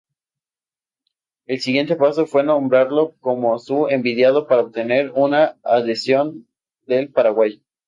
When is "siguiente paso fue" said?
1.61-2.43